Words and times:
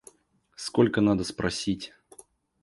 Сколько 0.55 0.99
надо 0.99 1.23
спросить! 1.23 1.93